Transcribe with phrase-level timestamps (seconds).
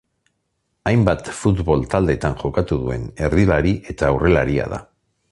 [0.91, 4.81] Hainbat futbol taldetan jokatu duen erdilari eta aurrelaria da.